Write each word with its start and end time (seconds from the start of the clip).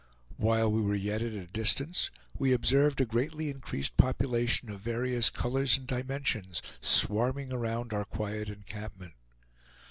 While 0.37 0.71
we 0.71 0.81
were 0.81 0.95
yet 0.95 1.21
at 1.21 1.33
a 1.33 1.45
distance, 1.45 2.09
we 2.35 2.53
observed 2.53 2.99
a 2.99 3.05
greatly 3.05 3.51
increased 3.51 3.97
population 3.97 4.71
of 4.71 4.79
various 4.79 5.29
colors 5.29 5.77
and 5.77 5.85
dimensions, 5.85 6.59
swarming 6.79 7.53
around 7.53 7.93
our 7.93 8.05
quiet 8.05 8.49
encampment. 8.49 9.13